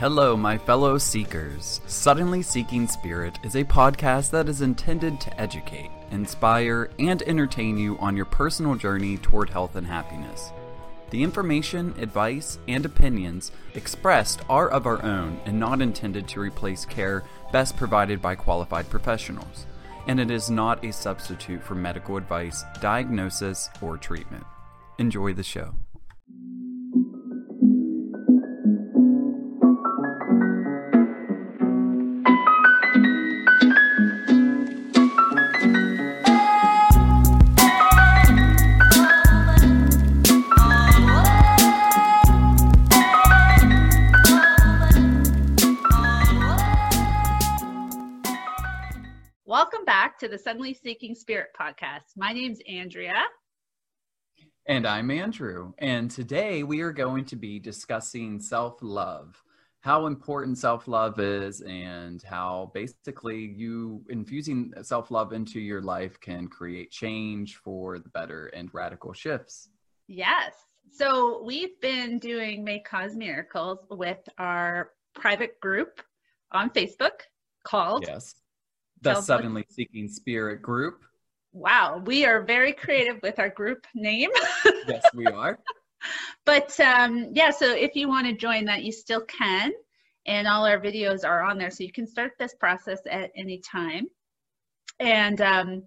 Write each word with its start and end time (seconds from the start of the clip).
Hello, 0.00 0.34
my 0.34 0.56
fellow 0.56 0.96
seekers. 0.96 1.82
Suddenly 1.86 2.40
Seeking 2.40 2.88
Spirit 2.88 3.38
is 3.44 3.54
a 3.54 3.62
podcast 3.62 4.30
that 4.30 4.48
is 4.48 4.62
intended 4.62 5.20
to 5.20 5.38
educate, 5.38 5.90
inspire, 6.10 6.88
and 6.98 7.20
entertain 7.24 7.76
you 7.76 7.98
on 7.98 8.16
your 8.16 8.24
personal 8.24 8.76
journey 8.76 9.18
toward 9.18 9.50
health 9.50 9.76
and 9.76 9.86
happiness. 9.86 10.52
The 11.10 11.22
information, 11.22 11.94
advice, 11.98 12.58
and 12.66 12.86
opinions 12.86 13.52
expressed 13.74 14.40
are 14.48 14.70
of 14.70 14.86
our 14.86 15.02
own 15.04 15.38
and 15.44 15.60
not 15.60 15.82
intended 15.82 16.26
to 16.28 16.40
replace 16.40 16.86
care 16.86 17.22
best 17.52 17.76
provided 17.76 18.22
by 18.22 18.36
qualified 18.36 18.88
professionals, 18.88 19.66
and 20.06 20.18
it 20.18 20.30
is 20.30 20.48
not 20.48 20.82
a 20.82 20.94
substitute 20.94 21.62
for 21.62 21.74
medical 21.74 22.16
advice, 22.16 22.64
diagnosis, 22.80 23.68
or 23.82 23.98
treatment. 23.98 24.46
Enjoy 24.98 25.34
the 25.34 25.42
show. 25.42 25.74
The 50.30 50.38
Suddenly 50.38 50.74
Seeking 50.74 51.16
Spirit 51.16 51.48
podcast. 51.60 52.16
My 52.16 52.32
name's 52.32 52.60
Andrea. 52.68 53.24
And 54.66 54.86
I'm 54.86 55.10
Andrew. 55.10 55.72
And 55.78 56.08
today 56.08 56.62
we 56.62 56.82
are 56.82 56.92
going 56.92 57.24
to 57.26 57.36
be 57.36 57.58
discussing 57.58 58.38
self 58.38 58.78
love, 58.80 59.42
how 59.80 60.06
important 60.06 60.56
self 60.56 60.86
love 60.86 61.18
is, 61.18 61.62
and 61.62 62.22
how 62.22 62.70
basically 62.72 63.38
you 63.56 64.04
infusing 64.08 64.72
self 64.82 65.10
love 65.10 65.32
into 65.32 65.58
your 65.58 65.82
life 65.82 66.20
can 66.20 66.46
create 66.46 66.92
change 66.92 67.56
for 67.56 67.98
the 67.98 68.08
better 68.10 68.46
and 68.48 68.72
radical 68.72 69.12
shifts. 69.12 69.68
Yes. 70.06 70.54
So 70.92 71.42
we've 71.42 71.80
been 71.80 72.20
doing 72.20 72.62
May 72.62 72.78
Cause 72.78 73.16
Miracles 73.16 73.80
with 73.90 74.20
our 74.38 74.90
private 75.12 75.58
group 75.60 76.00
on 76.52 76.70
Facebook 76.70 77.22
called 77.64 78.04
Yes. 78.06 78.36
The 79.02 79.14
Self- 79.14 79.24
Suddenly 79.24 79.64
Seeking 79.68 80.08
Spirit 80.08 80.62
group. 80.62 81.02
Wow, 81.52 82.02
we 82.04 82.24
are 82.26 82.42
very 82.42 82.72
creative 82.72 83.18
with 83.22 83.38
our 83.38 83.48
group 83.50 83.86
name. 83.94 84.30
Yes, 84.88 85.04
we 85.14 85.26
are. 85.26 85.58
but 86.46 86.78
um, 86.80 87.28
yeah, 87.32 87.50
so 87.50 87.72
if 87.72 87.94
you 87.94 88.08
want 88.08 88.26
to 88.26 88.32
join 88.34 88.64
that, 88.64 88.82
you 88.82 88.90
still 88.90 89.20
can. 89.22 89.70
And 90.26 90.48
all 90.48 90.66
our 90.66 90.80
videos 90.80 91.24
are 91.24 91.42
on 91.42 91.58
there. 91.58 91.70
So 91.70 91.84
you 91.84 91.92
can 91.92 92.06
start 92.06 92.32
this 92.38 92.54
process 92.54 92.98
at 93.08 93.30
any 93.36 93.58
time. 93.60 94.06
And 94.98 95.40
um, 95.40 95.82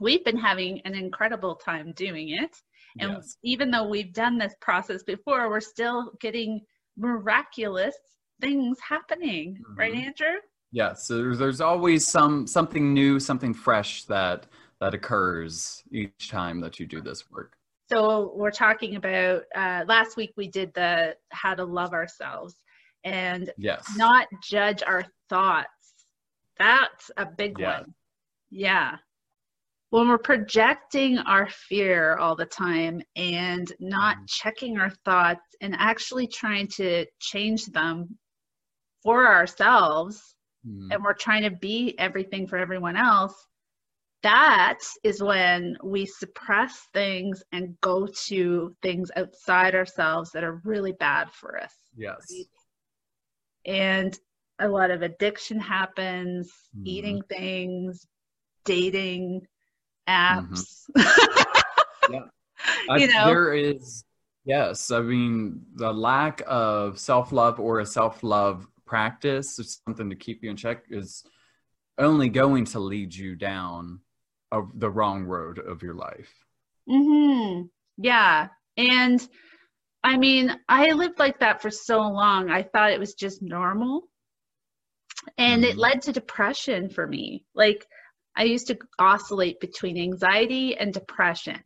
we've 0.00 0.24
been 0.24 0.36
having 0.38 0.80
an 0.84 0.94
incredible 0.94 1.56
time 1.56 1.92
doing 1.96 2.30
it. 2.30 2.56
And 3.00 3.12
yes. 3.14 3.36
even 3.42 3.70
though 3.70 3.88
we've 3.88 4.12
done 4.12 4.38
this 4.38 4.54
process 4.60 5.02
before, 5.02 5.50
we're 5.50 5.60
still 5.60 6.12
getting 6.20 6.60
miraculous 6.96 7.96
things 8.40 8.78
happening. 8.80 9.58
Right, 9.76 9.92
Mhm. 9.92 10.06
Andrew? 10.06 10.36
Yes. 10.76 11.04
So 11.06 11.16
there's, 11.16 11.38
there's 11.38 11.62
always 11.62 12.06
some 12.06 12.46
something 12.46 12.92
new, 12.92 13.18
something 13.18 13.54
fresh 13.54 14.04
that 14.04 14.46
that 14.78 14.92
occurs 14.92 15.82
each 15.90 16.28
time 16.28 16.60
that 16.60 16.78
you 16.78 16.84
do 16.84 17.00
this 17.00 17.30
work. 17.30 17.56
So 17.90 18.34
we're 18.36 18.50
talking 18.50 18.96
about 18.96 19.44
uh, 19.54 19.84
last 19.88 20.18
week 20.18 20.34
we 20.36 20.48
did 20.48 20.74
the 20.74 21.16
how 21.32 21.54
to 21.54 21.64
love 21.64 21.94
ourselves 21.94 22.56
and 23.04 23.50
Yes. 23.56 23.86
not 23.96 24.26
judge 24.46 24.82
our 24.82 25.06
thoughts. 25.30 25.70
That's 26.58 27.10
a 27.16 27.24
big 27.24 27.58
Yeah. 27.58 27.78
one. 27.78 27.94
Yeah. 28.50 28.96
When 29.88 30.08
we're 30.08 30.18
projecting 30.18 31.16
our 31.20 31.48
fear 31.48 32.16
all 32.18 32.36
the 32.36 32.44
time 32.44 33.00
and 33.14 33.72
not 33.80 34.18
Mhm. 34.18 34.28
checking 34.28 34.78
our 34.78 34.90
thoughts 35.06 35.56
and 35.62 35.74
actually 35.78 36.26
trying 36.26 36.68
to 36.76 37.06
change 37.18 37.64
them 37.64 38.18
for 39.02 39.26
ourselves, 39.26 40.35
Mhm. 40.66 40.92
and 40.92 41.04
we're 41.04 41.14
trying 41.14 41.42
to 41.42 41.50
be 41.50 41.94
everything 41.98 42.46
for 42.46 42.56
everyone 42.56 42.96
else, 42.96 43.46
that 44.22 44.78
is 45.04 45.22
when 45.22 45.76
we 45.82 46.06
suppress 46.06 46.86
things 46.92 47.42
and 47.52 47.78
go 47.80 48.06
to 48.26 48.74
things 48.82 49.10
outside 49.16 49.74
ourselves 49.74 50.30
that 50.32 50.42
are 50.42 50.60
really 50.64 50.92
bad 50.92 51.30
for 51.30 51.60
us. 51.60 51.74
Yes. 51.96 52.24
And 53.64 54.18
a 54.58 54.68
lot 54.68 54.90
of 54.90 55.02
addiction 55.02 55.60
happens, 55.60 56.52
Mhm. 56.76 56.86
eating 56.86 57.22
things, 57.28 58.06
dating 58.64 59.46
apps. 60.08 60.86
I- 62.88 62.96
you 62.96 63.06
know? 63.08 63.26
there 63.26 63.52
is 63.52 64.04
yes 64.44 64.90
i 64.90 65.00
mean 65.00 65.66
the 65.74 65.92
lack 65.92 66.42
of 66.46 66.98
self-love 66.98 67.58
or 67.60 67.80
a 67.80 67.86
self-love 67.86 68.66
practice 68.86 69.58
is 69.58 69.80
something 69.86 70.10
to 70.10 70.16
keep 70.16 70.42
you 70.42 70.50
in 70.50 70.56
check 70.56 70.84
is 70.90 71.24
only 71.98 72.28
going 72.28 72.64
to 72.64 72.78
lead 72.80 73.14
you 73.14 73.34
down 73.34 74.00
a, 74.52 74.62
the 74.74 74.90
wrong 74.90 75.24
road 75.24 75.58
of 75.58 75.82
your 75.82 75.94
life 75.94 76.32
hmm 76.88 77.62
Yeah. 77.98 78.48
And 78.76 79.26
I 80.04 80.18
mean, 80.18 80.54
I 80.68 80.92
lived 80.92 81.18
like 81.18 81.40
that 81.40 81.62
for 81.62 81.70
so 81.70 81.98
long. 82.00 82.50
I 82.50 82.62
thought 82.62 82.92
it 82.92 83.00
was 83.00 83.14
just 83.14 83.42
normal. 83.42 84.08
And 85.38 85.64
it 85.64 85.76
Mhm. 85.76 85.78
led 85.78 86.02
to 86.02 86.12
depression 86.12 86.88
for 86.88 87.06
me. 87.06 87.44
Like, 87.54 87.86
I 88.36 88.44
used 88.44 88.66
to 88.68 88.78
oscillate 88.98 89.60
between 89.60 89.98
anxiety 89.98 90.76
and 90.76 90.92
depression. 90.92 91.62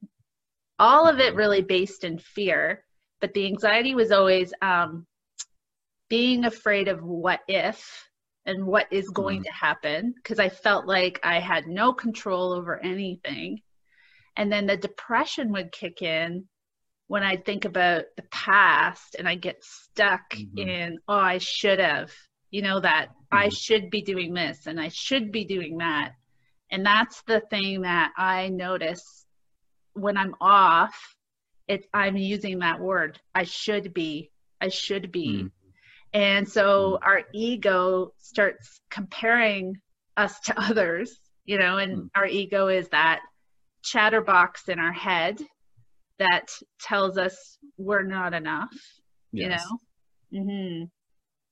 All 0.78 1.06
of 1.06 1.18
it 1.18 1.34
Mhm. 1.34 1.36
really 1.36 1.62
based 1.62 2.04
in 2.04 2.18
fear, 2.18 2.84
but 3.20 3.34
the 3.34 3.46
anxiety 3.46 3.94
was 3.94 4.12
always 4.12 4.54
um, 4.62 5.06
being 6.10 6.44
afraid 6.44 6.88
of 6.88 7.02
what 7.02 7.40
if 7.48 8.10
and 8.44 8.66
what 8.66 8.92
is 8.92 9.08
going 9.10 9.40
Mhm. 9.40 9.44
to 9.44 9.52
happen 9.52 10.12
because 10.12 10.38
I 10.38 10.50
felt 10.50 10.86
like 10.86 11.20
I 11.22 11.40
had 11.40 11.66
no 11.66 11.94
control 11.94 12.52
over 12.52 12.78
anything. 12.78 13.62
And 14.36 14.52
then 14.52 14.66
the 14.66 14.76
depression 14.76 15.52
would 15.52 15.72
kick 15.72 16.02
in 16.02 16.48
when 17.06 17.22
I 17.22 17.36
think 17.36 17.64
about 17.64 18.04
the 18.16 18.24
past 18.30 19.14
and 19.18 19.28
I 19.28 19.36
get 19.36 19.64
stuck 19.64 20.34
Mhm. 20.34 20.58
in, 20.58 20.98
oh, 21.08 21.14
I 21.14 21.38
should 21.38 21.78
have, 21.78 22.12
you 22.50 22.62
know, 22.62 22.80
that 22.80 23.08
I 23.30 23.48
Mhm. 23.48 23.56
should 23.56 23.90
be 23.90 24.02
doing 24.02 24.34
this 24.34 24.66
and 24.66 24.80
I 24.80 24.88
should 24.88 25.30
be 25.32 25.44
doing 25.44 25.78
that. 25.78 26.12
And 26.70 26.84
that's 26.84 27.22
the 27.22 27.40
thing 27.40 27.82
that 27.82 28.12
I 28.16 28.48
notice 28.48 29.26
when 29.94 30.16
I'm 30.16 30.34
off. 30.40 31.16
It, 31.68 31.86
I'm 31.94 32.16
using 32.16 32.60
that 32.60 32.80
word. 32.80 33.20
I 33.32 33.44
should 33.44 33.94
be. 33.94 34.32
I 34.60 34.68
should 34.70 35.12
be. 35.12 35.44
Mm. 35.44 35.52
And 36.12 36.48
so 36.48 36.98
our 37.02 37.22
ego 37.32 38.12
starts 38.18 38.80
comparing 38.90 39.76
us 40.16 40.38
to 40.40 40.60
others, 40.60 41.18
you 41.44 41.58
know, 41.58 41.78
and 41.78 41.96
Mm. 41.96 42.10
our 42.14 42.26
ego 42.26 42.68
is 42.68 42.88
that 42.88 43.20
chatterbox 43.82 44.68
in 44.68 44.78
our 44.78 44.92
head 44.92 45.40
that 46.18 46.50
tells 46.80 47.16
us 47.16 47.58
we're 47.78 48.02
not 48.02 48.34
enough, 48.34 48.74
you 49.32 49.48
yes. 49.48 49.64
know? 50.32 50.42
hmm 50.42 50.84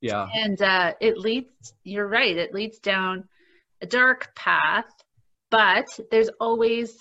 yeah 0.01 0.29
And 0.35 0.61
uh, 0.61 0.95
it 1.01 1.19
leads, 1.19 1.75
you're 1.85 2.07
right, 2.07 2.37
it 2.37 2.55
leads 2.55 2.79
down 2.79 3.29
a 3.81 3.87
dark 3.87 4.35
path, 4.35 4.91
but 5.51 5.87
there's 6.11 6.31
always 6.41 6.97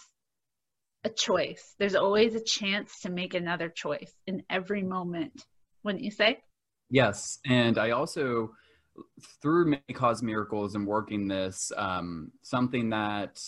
a 1.03 1.09
choice. 1.09 1.75
There's 1.79 1.95
always 1.95 2.35
a 2.35 2.43
chance 2.43 3.01
to 3.01 3.09
make 3.09 3.33
another 3.33 3.69
choice 3.69 4.11
in 4.25 4.43
every 4.49 4.83
moment, 4.83 5.45
wouldn't 5.83 6.03
you 6.03 6.11
say? 6.11 6.39
Yes, 6.89 7.39
and 7.45 7.77
I 7.77 7.91
also 7.91 8.51
through 9.41 9.65
May 9.65 9.93
Cause 9.93 10.23
Miracles 10.23 10.75
and 10.75 10.87
working 10.87 11.27
this, 11.27 11.71
um, 11.77 12.31
something 12.41 12.89
that 12.89 13.39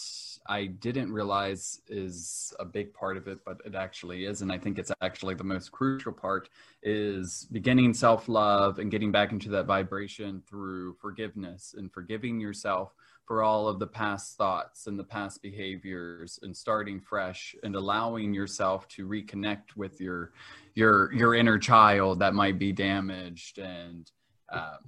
I 0.48 0.66
didn't 0.68 1.12
realize 1.12 1.82
is 1.88 2.54
a 2.60 2.66
big 2.66 2.94
part 2.94 3.18
of 3.18 3.28
it, 3.28 3.40
but 3.46 3.58
it 3.66 3.76
actually 3.76 4.26
is, 4.26 4.42
and 4.42 4.52
I 4.52 4.58
think 4.60 4.78
it's 4.78 4.92
actually 5.02 5.36
the 5.36 5.44
most 5.44 5.72
crucial 5.72 6.12
part 6.14 6.50
is 6.84 7.48
beginning 7.52 7.94
self 7.94 8.30
love 8.30 8.80
and 8.80 8.92
getting 8.92 9.12
back 9.12 9.32
into 9.32 9.50
that 9.50 9.66
vibration 9.66 10.44
through 10.48 10.94
forgiveness 11.02 11.76
and 11.78 11.92
forgiving 11.92 12.40
yourself 12.40 12.94
for 13.30 13.44
all 13.44 13.68
of 13.68 13.78
the 13.78 13.86
past 13.86 14.38
thoughts 14.38 14.88
and 14.88 14.98
the 14.98 15.04
past 15.04 15.40
behaviors 15.44 16.40
and 16.42 16.58
starting 16.58 17.00
fresh 17.00 17.56
and 17.62 17.76
allowing 17.76 18.34
yourself 18.34 18.88
to 18.88 19.08
reconnect 19.08 19.76
with 19.76 20.02
your 20.02 20.34
your 20.74 21.14
your 21.14 21.36
inner 21.36 21.60
child 21.60 22.18
that 22.18 22.34
might 22.34 22.58
be 22.58 22.72
damaged 22.72 23.60
and 23.60 24.10
um, 24.52 24.80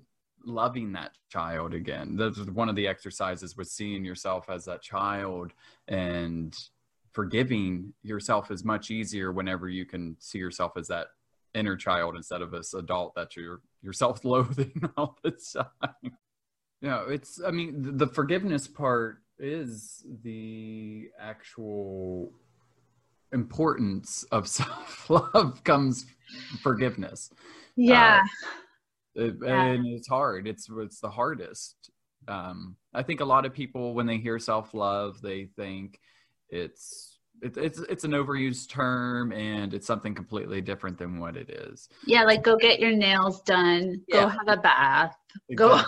loving 0.43 0.91
that 0.91 1.11
child 1.29 1.75
again 1.75 2.15
that's 2.17 2.39
one 2.47 2.67
of 2.67 2.75
the 2.75 2.87
exercises 2.87 3.55
was 3.55 3.71
seeing 3.71 4.03
yourself 4.03 4.49
as 4.49 4.65
that 4.65 4.81
child 4.81 5.53
and 5.87 6.57
forgiving 7.11 7.93
yourself 8.01 8.49
is 8.49 8.65
much 8.65 8.89
easier 8.89 9.31
whenever 9.31 9.69
you 9.69 9.85
can 9.85 10.17
see 10.19 10.39
yourself 10.39 10.71
as 10.77 10.87
that 10.87 11.09
inner 11.53 11.75
child 11.75 12.15
instead 12.15 12.41
of 12.41 12.49
this 12.49 12.73
adult 12.73 13.13
that 13.13 13.35
you're 13.35 13.61
you're 13.83 13.93
self-loathing 13.93 14.89
all 14.97 15.15
the 15.23 15.31
time. 15.31 16.17
Yeah, 16.81 17.03
it's 17.07 17.39
I 17.45 17.51
mean 17.51 17.97
the 17.97 18.07
forgiveness 18.07 18.67
part 18.67 19.19
is 19.37 20.03
the 20.23 21.09
actual 21.19 22.31
importance 23.31 24.23
of 24.31 24.47
self-love 24.47 25.63
comes 25.63 26.05
forgiveness. 26.61 27.29
Yeah. 27.75 28.21
Uh, 29.17 29.23
it, 29.23 29.35
yeah. 29.43 29.63
and 29.63 29.85
it's 29.87 30.07
hard. 30.07 30.47
It's 30.47 30.67
it's 30.69 30.99
the 30.99 31.09
hardest. 31.09 31.75
Um, 32.27 32.75
I 32.93 33.03
think 33.03 33.19
a 33.19 33.25
lot 33.25 33.45
of 33.45 33.53
people 33.53 33.93
when 33.93 34.05
they 34.05 34.17
hear 34.17 34.39
self-love, 34.39 35.21
they 35.21 35.49
think 35.55 35.99
it's 36.49 37.17
it, 37.41 37.57
it's 37.57 37.79
it's 37.79 38.03
an 38.03 38.11
overused 38.11 38.69
term 38.69 39.31
and 39.31 39.73
it's 39.73 39.87
something 39.87 40.13
completely 40.13 40.61
different 40.61 40.97
than 40.97 41.19
what 41.19 41.35
it 41.35 41.49
is. 41.49 41.89
Yeah, 42.05 42.23
like 42.23 42.43
go 42.43 42.55
get 42.55 42.79
your 42.79 42.91
nails 42.91 43.41
done, 43.41 44.01
yeah. 44.07 44.21
go 44.21 44.27
have 44.27 44.47
a 44.47 44.57
bath, 44.57 45.15
exactly. 45.49 45.55
go. 45.55 45.81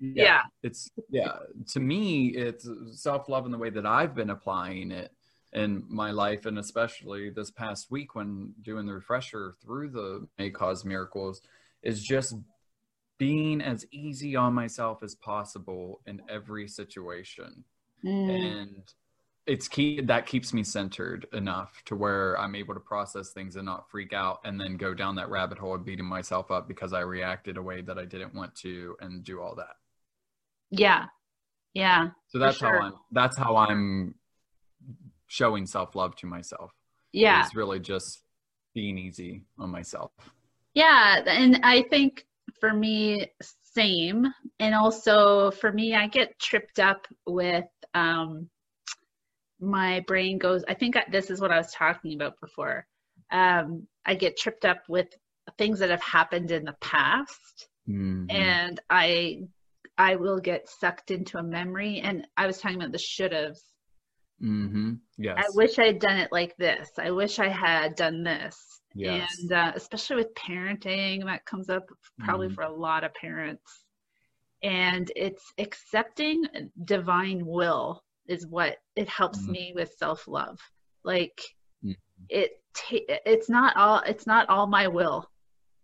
Yeah. 0.00 0.24
yeah. 0.24 0.40
It's 0.62 0.90
yeah. 1.10 1.36
To 1.72 1.80
me, 1.80 2.28
it's 2.28 2.68
self 2.92 3.28
love 3.28 3.46
in 3.46 3.52
the 3.52 3.58
way 3.58 3.70
that 3.70 3.86
I've 3.86 4.14
been 4.14 4.30
applying 4.30 4.90
it 4.90 5.12
in 5.52 5.84
my 5.88 6.10
life, 6.10 6.46
and 6.46 6.58
especially 6.58 7.30
this 7.30 7.50
past 7.50 7.90
week 7.90 8.14
when 8.14 8.54
doing 8.62 8.86
the 8.86 8.94
refresher 8.94 9.54
through 9.62 9.90
the 9.90 10.26
May 10.38 10.50
Cause 10.50 10.84
Miracles, 10.84 11.42
is 11.82 12.02
just 12.02 12.34
being 13.18 13.60
as 13.60 13.84
easy 13.90 14.36
on 14.36 14.54
myself 14.54 15.02
as 15.02 15.14
possible 15.14 16.00
in 16.06 16.22
every 16.28 16.66
situation. 16.66 17.64
Mm. 18.04 18.30
And 18.30 18.82
it's 19.46 19.68
key 19.68 20.00
that 20.02 20.26
keeps 20.26 20.54
me 20.54 20.62
centered 20.62 21.26
enough 21.32 21.82
to 21.86 21.96
where 21.96 22.38
I'm 22.38 22.54
able 22.54 22.74
to 22.74 22.80
process 22.80 23.32
things 23.32 23.56
and 23.56 23.66
not 23.66 23.90
freak 23.90 24.12
out 24.12 24.40
and 24.44 24.60
then 24.60 24.76
go 24.76 24.94
down 24.94 25.16
that 25.16 25.28
rabbit 25.28 25.58
hole 25.58 25.74
of 25.74 25.84
beating 25.84 26.04
myself 26.04 26.50
up 26.50 26.68
because 26.68 26.92
I 26.92 27.00
reacted 27.00 27.56
a 27.56 27.62
way 27.62 27.80
that 27.82 27.98
I 27.98 28.04
didn't 28.04 28.34
want 28.34 28.54
to 28.56 28.96
and 29.00 29.24
do 29.24 29.40
all 29.40 29.54
that. 29.56 29.76
Yeah. 30.70 31.06
Yeah. 31.74 32.08
So 32.28 32.38
that's 32.38 32.58
sure. 32.58 32.80
how 32.80 32.86
I'm 32.86 32.92
that's 33.12 33.36
how 33.36 33.56
I'm 33.56 34.14
showing 35.28 35.66
self-love 35.66 36.16
to 36.16 36.26
myself. 36.26 36.72
Yeah. 37.12 37.44
It's 37.44 37.54
really 37.54 37.80
just 37.80 38.22
being 38.74 38.98
easy 38.98 39.42
on 39.58 39.70
myself. 39.70 40.10
Yeah, 40.74 41.22
and 41.26 41.60
I 41.64 41.82
think 41.82 42.26
for 42.60 42.72
me 42.72 43.30
same 43.74 44.26
and 44.58 44.74
also 44.74 45.50
for 45.52 45.72
me 45.72 45.94
I 45.94 46.08
get 46.08 46.38
tripped 46.38 46.80
up 46.80 47.06
with 47.26 47.66
um 47.94 48.48
my 49.60 50.00
brain 50.06 50.38
goes 50.38 50.64
i 50.68 50.74
think 50.74 50.96
this 51.10 51.30
is 51.30 51.40
what 51.40 51.52
i 51.52 51.58
was 51.58 51.72
talking 51.72 52.14
about 52.14 52.40
before 52.40 52.86
um, 53.30 53.86
i 54.06 54.14
get 54.14 54.36
tripped 54.36 54.64
up 54.64 54.82
with 54.88 55.06
things 55.58 55.78
that 55.78 55.90
have 55.90 56.02
happened 56.02 56.50
in 56.50 56.64
the 56.64 56.74
past 56.80 57.68
mm-hmm. 57.88 58.24
and 58.30 58.80
i 58.88 59.40
i 59.98 60.16
will 60.16 60.38
get 60.38 60.68
sucked 60.68 61.10
into 61.10 61.38
a 61.38 61.42
memory 61.42 62.00
and 62.00 62.26
i 62.36 62.46
was 62.46 62.58
talking 62.58 62.76
about 62.76 62.92
the 62.92 62.98
should 62.98 63.32
have 63.32 63.56
mm-hmm. 64.42 64.92
yes 65.18 65.36
i 65.38 65.44
wish 65.54 65.78
i 65.78 65.86
had 65.86 65.98
done 65.98 66.16
it 66.16 66.30
like 66.32 66.56
this 66.56 66.90
i 66.98 67.10
wish 67.10 67.38
i 67.38 67.48
had 67.48 67.94
done 67.94 68.22
this 68.22 68.80
yes. 68.94 69.38
and 69.40 69.52
uh, 69.52 69.72
especially 69.74 70.16
with 70.16 70.34
parenting 70.34 71.24
that 71.24 71.44
comes 71.44 71.68
up 71.68 71.86
probably 72.18 72.46
mm-hmm. 72.46 72.54
for 72.54 72.62
a 72.62 72.72
lot 72.72 73.04
of 73.04 73.14
parents 73.14 73.84
and 74.62 75.10
it's 75.16 75.52
accepting 75.58 76.44
divine 76.84 77.44
will 77.44 78.02
is 78.28 78.46
what 78.46 78.76
it 78.96 79.08
helps 79.08 79.40
mm-hmm. 79.40 79.52
me 79.52 79.72
with 79.74 79.92
self-love 79.98 80.58
like 81.04 81.40
mm-hmm. 81.84 81.92
it 82.28 82.52
it's 82.80 83.48
not 83.48 83.76
all 83.76 84.00
it's 84.06 84.26
not 84.26 84.48
all 84.48 84.66
my 84.66 84.86
will 84.86 85.28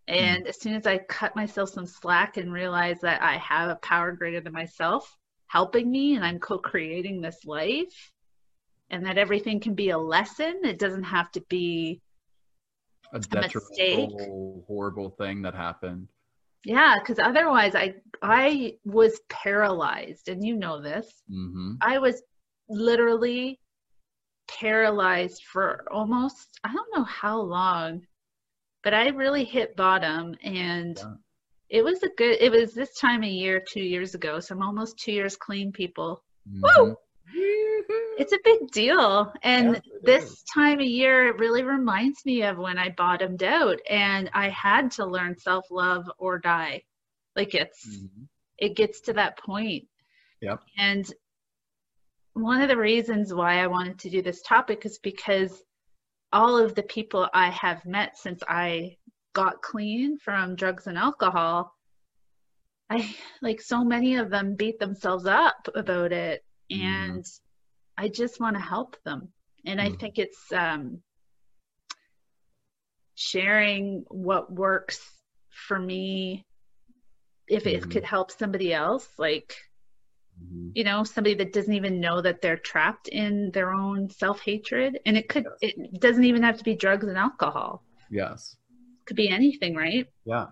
and 0.08 0.40
mm-hmm. 0.40 0.48
as 0.48 0.60
soon 0.60 0.74
as 0.74 0.86
i 0.86 0.98
cut 0.98 1.34
myself 1.36 1.70
some 1.70 1.86
slack 1.86 2.36
and 2.36 2.52
realize 2.52 3.00
that 3.00 3.22
i 3.22 3.36
have 3.36 3.70
a 3.70 3.76
power 3.76 4.12
greater 4.12 4.40
than 4.40 4.52
myself 4.52 5.16
helping 5.46 5.90
me 5.90 6.16
and 6.16 6.24
i'm 6.24 6.38
co-creating 6.38 7.20
this 7.20 7.44
life 7.44 8.12
and 8.90 9.04
that 9.04 9.18
everything 9.18 9.60
can 9.60 9.74
be 9.74 9.90
a 9.90 9.98
lesson 9.98 10.60
it 10.64 10.78
doesn't 10.78 11.04
have 11.04 11.30
to 11.32 11.40
be 11.48 12.00
a, 13.12 13.18
a 13.18 13.42
mistake 13.42 14.10
horrible 14.66 15.10
thing 15.10 15.42
that 15.42 15.54
happened 15.54 16.08
yeah 16.64 16.96
because 16.98 17.18
otherwise 17.18 17.74
i 17.74 17.94
i 18.22 18.74
was 18.84 19.20
paralyzed 19.28 20.28
and 20.28 20.44
you 20.44 20.56
know 20.56 20.80
this 20.80 21.22
mm-hmm. 21.30 21.72
i 21.80 21.98
was 21.98 22.22
literally 22.68 23.60
paralyzed 24.48 25.42
for 25.44 25.84
almost 25.90 26.58
I 26.64 26.72
don't 26.72 26.96
know 26.96 27.04
how 27.04 27.40
long, 27.40 28.02
but 28.86 28.94
I 28.94 29.08
really 29.08 29.42
hit 29.42 29.74
bottom 29.74 30.36
and 30.44 30.96
yeah. 30.96 31.14
it 31.80 31.84
was 31.84 32.04
a 32.04 32.08
good 32.16 32.36
it 32.40 32.52
was 32.52 32.72
this 32.72 32.94
time 32.94 33.24
of 33.24 33.28
year 33.28 33.60
two 33.60 33.82
years 33.82 34.14
ago, 34.14 34.38
so 34.38 34.54
I'm 34.54 34.62
almost 34.62 34.96
two 34.96 35.10
years 35.10 35.36
clean 35.36 35.72
people. 35.72 36.22
Mm-hmm. 36.48 36.62
Woo! 36.84 36.96
It's 38.16 38.32
a 38.32 38.38
big 38.44 38.70
deal. 38.70 39.32
And 39.42 39.74
yeah, 39.74 39.80
this 40.04 40.24
is. 40.26 40.44
time 40.54 40.78
of 40.78 40.86
year 40.86 41.26
it 41.26 41.38
really 41.40 41.64
reminds 41.64 42.24
me 42.24 42.44
of 42.44 42.58
when 42.58 42.78
I 42.78 42.90
bottomed 42.90 43.42
out 43.42 43.80
and 43.90 44.30
I 44.32 44.50
had 44.50 44.92
to 44.92 45.04
learn 45.04 45.36
self-love 45.36 46.08
or 46.18 46.38
die. 46.38 46.84
Like 47.34 47.56
it's 47.56 47.88
mm-hmm. 47.88 48.22
it 48.56 48.76
gets 48.76 49.00
to 49.00 49.14
that 49.14 49.36
point. 49.36 49.88
Yep. 50.42 50.60
And 50.78 51.12
one 52.34 52.62
of 52.62 52.68
the 52.68 52.76
reasons 52.76 53.34
why 53.34 53.58
I 53.58 53.66
wanted 53.66 53.98
to 53.98 54.10
do 54.10 54.22
this 54.22 54.42
topic 54.42 54.86
is 54.86 55.00
because 55.02 55.60
all 56.36 56.58
of 56.58 56.74
the 56.74 56.82
people 56.82 57.26
I 57.32 57.48
have 57.48 57.86
met 57.86 58.18
since 58.18 58.42
I 58.46 58.96
got 59.32 59.62
clean 59.62 60.18
from 60.18 60.54
drugs 60.54 60.86
and 60.86 60.98
alcohol, 60.98 61.72
I 62.90 63.16
like 63.40 63.62
so 63.62 63.82
many 63.82 64.16
of 64.16 64.28
them 64.28 64.54
beat 64.54 64.78
themselves 64.78 65.24
up 65.26 65.66
about 65.74 66.12
it. 66.12 66.44
Mm-hmm. 66.70 66.86
And 66.86 67.24
mm. 67.24 67.40
I 67.96 68.08
just 68.08 68.38
want 68.38 68.54
to 68.56 68.62
help 68.62 68.96
them. 69.02 69.28
And 69.64 69.80
mm. 69.80 69.84
I 69.84 69.96
think 69.96 70.18
it's 70.18 70.52
um, 70.52 71.00
sharing 73.14 74.04
what 74.08 74.52
works 74.52 75.00
for 75.48 75.78
me 75.78 76.44
if 77.48 77.66
it 77.66 77.82
mm. 77.84 77.90
could 77.90 78.04
help 78.04 78.30
somebody 78.30 78.74
else 78.74 79.08
like 79.18 79.56
mm-hmm. 80.42 80.70
you 80.74 80.84
know 80.84 81.04
somebody 81.04 81.34
that 81.34 81.52
doesn't 81.52 81.72
even 81.72 82.00
know 82.00 82.20
that 82.20 82.40
they're 82.42 82.56
trapped 82.56 83.08
in 83.08 83.50
their 83.52 83.72
own 83.72 84.10
self-hatred. 84.10 85.00
And 85.06 85.16
it 85.16 85.28
could 85.28 85.44
yes. 85.62 85.72
it 85.76 86.00
doesn't 86.00 86.24
even 86.24 86.42
have 86.42 86.58
to 86.58 86.64
be 86.64 86.74
drugs 86.74 87.06
and 87.06 87.18
alcohol. 87.18 87.82
Yes. 88.10 88.56
Could 89.06 89.16
be 89.16 89.28
anything 89.28 89.74
right? 89.74 90.06
Yeah. 90.24 90.46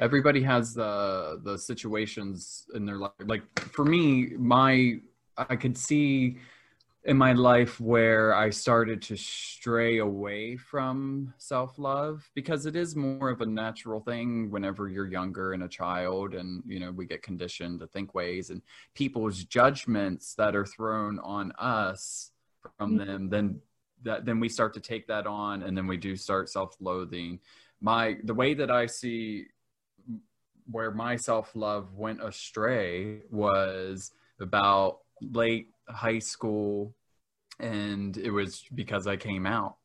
Everybody 0.00 0.42
has 0.42 0.74
the 0.74 1.40
the 1.44 1.58
situations 1.58 2.66
in 2.74 2.86
their 2.86 2.96
life 2.96 3.12
like 3.26 3.42
for 3.72 3.84
me 3.84 4.30
my 4.38 4.94
i 5.36 5.56
could 5.56 5.76
see 5.76 6.38
in 7.04 7.16
my 7.16 7.32
life 7.32 7.80
where 7.80 8.32
I 8.34 8.50
started 8.50 9.02
to 9.02 9.16
stray 9.16 9.98
away 9.98 10.56
from 10.56 11.34
self 11.36 11.78
love 11.78 12.30
because 12.34 12.64
it 12.64 12.76
is 12.76 12.94
more 12.94 13.28
of 13.30 13.40
a 13.40 13.46
natural 13.46 14.00
thing 14.00 14.50
whenever 14.50 14.88
you're 14.88 15.10
younger 15.10 15.52
and 15.52 15.64
a 15.64 15.68
child, 15.68 16.34
and 16.34 16.62
you 16.66 16.78
know, 16.78 16.92
we 16.92 17.06
get 17.06 17.22
conditioned 17.22 17.80
to 17.80 17.88
think 17.88 18.14
ways 18.14 18.50
and 18.50 18.62
people's 18.94 19.44
judgments 19.44 20.34
that 20.34 20.54
are 20.54 20.66
thrown 20.66 21.18
on 21.20 21.52
us 21.58 22.30
from 22.78 22.98
mm-hmm. 22.98 23.06
them, 23.06 23.28
then 23.28 23.60
that 24.04 24.24
then 24.24 24.38
we 24.38 24.48
start 24.48 24.74
to 24.74 24.80
take 24.80 25.06
that 25.08 25.26
on 25.26 25.62
and 25.62 25.76
then 25.76 25.86
we 25.86 25.96
do 25.96 26.14
start 26.16 26.48
self 26.48 26.76
loathing. 26.80 27.40
My 27.80 28.16
the 28.22 28.34
way 28.34 28.54
that 28.54 28.70
I 28.70 28.86
see 28.86 29.46
where 30.70 30.92
my 30.92 31.16
self 31.16 31.56
love 31.56 31.94
went 31.94 32.22
astray 32.22 33.22
was 33.30 34.12
about 34.40 34.98
late 35.20 35.68
high 35.88 36.18
school 36.18 36.94
and 37.60 38.16
it 38.16 38.30
was 38.30 38.64
because 38.74 39.06
I 39.06 39.16
came 39.16 39.46
out. 39.46 39.76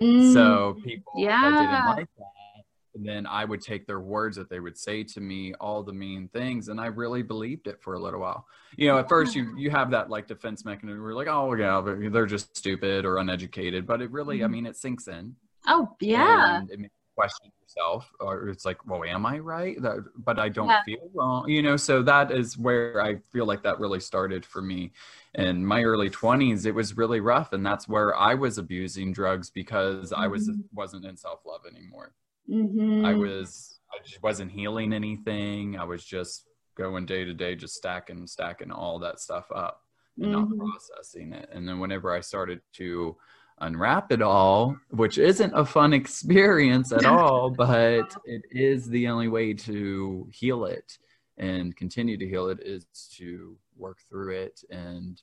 Mm, 0.00 0.32
so 0.32 0.76
people 0.84 1.12
yeah. 1.16 1.40
that 1.42 1.50
didn't 1.50 1.96
like 1.96 2.08
that, 2.18 2.64
and 2.94 3.06
then 3.06 3.26
I 3.26 3.44
would 3.44 3.62
take 3.62 3.86
their 3.86 4.00
words 4.00 4.36
that 4.36 4.50
they 4.50 4.60
would 4.60 4.76
say 4.76 5.04
to 5.04 5.20
me, 5.20 5.54
all 5.54 5.82
the 5.82 5.92
mean 5.92 6.28
things, 6.28 6.68
and 6.68 6.80
I 6.80 6.86
really 6.86 7.22
believed 7.22 7.66
it 7.66 7.82
for 7.82 7.94
a 7.94 7.98
little 7.98 8.20
while. 8.20 8.46
You 8.76 8.88
know, 8.88 8.98
at 8.98 9.08
first 9.08 9.34
you 9.34 9.56
you 9.56 9.70
have 9.70 9.90
that 9.92 10.10
like 10.10 10.26
defense 10.26 10.64
mechanism. 10.64 11.02
We're 11.02 11.14
like, 11.14 11.28
oh 11.28 11.54
yeah, 11.54 11.80
they're 12.10 12.26
just 12.26 12.56
stupid 12.56 13.04
or 13.04 13.18
uneducated, 13.18 13.86
but 13.86 14.02
it 14.02 14.10
really, 14.10 14.40
mm. 14.40 14.44
I 14.44 14.48
mean, 14.48 14.66
it 14.66 14.76
sinks 14.76 15.08
in. 15.08 15.34
Oh 15.66 15.94
yeah. 16.00 16.62
It 16.68 16.90
question 17.16 17.50
yourself 17.62 18.12
or 18.20 18.48
it's 18.48 18.66
like 18.66 18.86
well 18.86 19.02
am 19.04 19.24
i 19.24 19.38
right 19.38 19.80
that, 19.80 20.04
but 20.18 20.38
i 20.38 20.48
don't 20.48 20.68
yeah. 20.68 20.82
feel 20.84 21.10
wrong 21.14 21.48
you 21.48 21.62
know 21.62 21.76
so 21.76 22.02
that 22.02 22.30
is 22.30 22.58
where 22.58 23.00
i 23.00 23.16
feel 23.32 23.46
like 23.46 23.62
that 23.62 23.80
really 23.80 23.98
started 23.98 24.44
for 24.44 24.60
me 24.60 24.92
in 25.34 25.64
my 25.64 25.82
early 25.82 26.10
20s 26.10 26.66
it 26.66 26.72
was 26.72 26.96
really 26.96 27.20
rough 27.20 27.54
and 27.54 27.64
that's 27.64 27.88
where 27.88 28.14
i 28.16 28.34
was 28.34 28.58
abusing 28.58 29.12
drugs 29.12 29.48
because 29.48 30.10
mm-hmm. 30.10 30.22
i 30.22 30.26
was 30.26 30.48
mm-hmm. 30.48 30.60
wasn't 30.74 31.04
in 31.04 31.16
self-love 31.16 31.62
anymore 31.66 32.12
mm-hmm. 32.50 33.04
i 33.04 33.14
was 33.14 33.80
i 33.92 34.02
just 34.04 34.22
wasn't 34.22 34.50
healing 34.50 34.92
anything 34.92 35.78
i 35.78 35.84
was 35.84 36.04
just 36.04 36.44
going 36.76 37.06
day 37.06 37.24
to 37.24 37.32
day 37.32 37.54
just 37.54 37.74
stacking 37.74 38.26
stacking 38.26 38.70
all 38.70 38.98
that 38.98 39.18
stuff 39.20 39.46
up 39.54 39.84
and 40.18 40.26
mm-hmm. 40.26 40.56
not 40.56 40.68
processing 40.68 41.32
it 41.32 41.48
and 41.52 41.66
then 41.66 41.78
whenever 41.78 42.14
i 42.14 42.20
started 42.20 42.60
to 42.74 43.16
unwrap 43.58 44.12
it 44.12 44.22
all, 44.22 44.76
which 44.90 45.18
isn't 45.18 45.52
a 45.54 45.64
fun 45.64 45.92
experience 45.92 46.92
at 46.92 47.04
all, 47.06 47.50
but 47.50 48.14
it 48.24 48.42
is 48.50 48.88
the 48.88 49.08
only 49.08 49.28
way 49.28 49.54
to 49.54 50.28
heal 50.32 50.64
it 50.64 50.98
and 51.38 51.76
continue 51.76 52.16
to 52.16 52.28
heal 52.28 52.48
it 52.48 52.60
is 52.62 52.86
to 53.14 53.56
work 53.76 53.98
through 54.08 54.32
it 54.32 54.62
and 54.70 55.22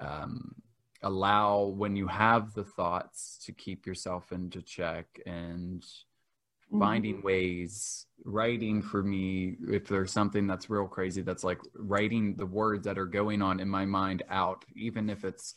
um, 0.00 0.54
allow 1.02 1.64
when 1.64 1.96
you 1.96 2.06
have 2.06 2.52
the 2.54 2.64
thoughts 2.64 3.38
to 3.44 3.52
keep 3.52 3.86
yourself 3.86 4.32
into 4.32 4.60
check 4.62 5.06
and 5.26 5.82
mm-hmm. 5.82 6.78
finding 6.78 7.22
ways 7.22 8.06
writing 8.24 8.82
for 8.82 9.02
me 9.02 9.56
if 9.68 9.86
there's 9.88 10.12
something 10.12 10.46
that's 10.46 10.68
real 10.68 10.86
crazy 10.86 11.22
that's 11.22 11.44
like 11.44 11.60
writing 11.74 12.34
the 12.36 12.46
words 12.46 12.84
that 12.84 12.98
are 12.98 13.06
going 13.06 13.40
on 13.40 13.60
in 13.60 13.68
my 13.68 13.86
mind 13.86 14.22
out 14.28 14.64
even 14.74 15.08
if 15.08 15.24
it's 15.24 15.54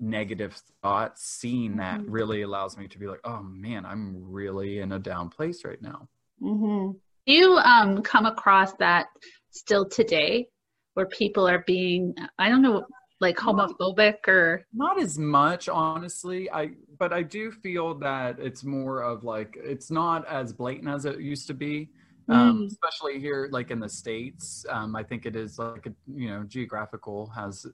negative 0.00 0.60
thoughts 0.82 1.24
seeing 1.24 1.76
that 1.76 2.00
mm-hmm. 2.00 2.10
really 2.10 2.42
allows 2.42 2.76
me 2.76 2.86
to 2.88 2.98
be 2.98 3.06
like 3.06 3.20
oh 3.24 3.42
man 3.42 3.84
i'm 3.84 4.16
really 4.30 4.80
in 4.80 4.92
a 4.92 4.98
down 4.98 5.28
place 5.28 5.64
right 5.64 5.82
now 5.82 6.08
mm-hmm. 6.42 6.90
you 7.26 7.52
um 7.58 8.02
come 8.02 8.26
across 8.26 8.72
that 8.74 9.06
still 9.50 9.88
today 9.88 10.46
where 10.94 11.06
people 11.06 11.48
are 11.48 11.64
being 11.66 12.14
i 12.38 12.48
don't 12.48 12.62
know 12.62 12.84
like 13.20 13.36
homophobic 13.36 14.26
or 14.26 14.64
not 14.72 15.00
as 15.00 15.18
much 15.18 15.68
honestly 15.68 16.50
i 16.50 16.70
but 16.98 17.12
i 17.12 17.22
do 17.22 17.50
feel 17.50 17.94
that 17.94 18.38
it's 18.38 18.64
more 18.64 19.02
of 19.02 19.24
like 19.24 19.56
it's 19.62 19.90
not 19.90 20.26
as 20.26 20.52
blatant 20.52 20.88
as 20.88 21.04
it 21.04 21.20
used 21.20 21.46
to 21.46 21.54
be 21.54 21.88
um, 22.28 22.62
mm. 22.62 22.66
especially 22.66 23.20
here 23.20 23.48
like 23.52 23.70
in 23.70 23.78
the 23.78 23.88
states 23.88 24.66
um, 24.68 24.96
i 24.96 25.02
think 25.02 25.26
it 25.26 25.36
is 25.36 25.58
like 25.58 25.86
a, 25.86 25.92
you 26.12 26.28
know 26.28 26.42
geographical 26.44 27.30
has 27.34 27.66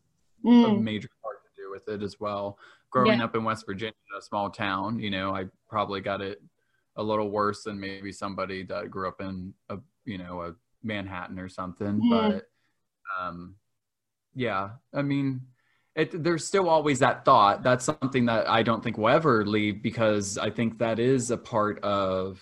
mm. 0.44 0.78
a 0.78 0.80
major 0.80 1.08
part 1.08 1.08
to 1.08 1.18
do 1.18 1.19
with 1.86 2.00
it 2.00 2.04
as 2.04 2.18
well 2.20 2.58
growing 2.90 3.18
yeah. 3.18 3.24
up 3.24 3.34
in 3.34 3.44
west 3.44 3.66
virginia 3.66 3.92
a 4.18 4.22
small 4.22 4.50
town 4.50 4.98
you 4.98 5.10
know 5.10 5.34
i 5.34 5.44
probably 5.68 6.00
got 6.00 6.20
it 6.20 6.42
a 6.96 7.02
little 7.02 7.30
worse 7.30 7.64
than 7.64 7.78
maybe 7.78 8.12
somebody 8.12 8.62
that 8.62 8.90
grew 8.90 9.08
up 9.08 9.20
in 9.20 9.54
a 9.68 9.78
you 10.04 10.18
know 10.18 10.42
a 10.42 10.54
manhattan 10.82 11.38
or 11.38 11.48
something 11.48 12.00
mm. 12.00 12.10
but 12.10 12.48
um 13.18 13.54
yeah 14.34 14.70
i 14.94 15.02
mean 15.02 15.40
it, 15.96 16.22
there's 16.22 16.46
still 16.46 16.68
always 16.68 17.00
that 17.00 17.24
thought 17.24 17.62
that's 17.62 17.84
something 17.84 18.24
that 18.26 18.48
i 18.48 18.62
don't 18.62 18.82
think 18.82 18.96
will 18.96 19.08
ever 19.08 19.44
leave 19.44 19.82
because 19.82 20.38
i 20.38 20.48
think 20.48 20.78
that 20.78 20.98
is 20.98 21.30
a 21.30 21.36
part 21.36 21.82
of 21.82 22.40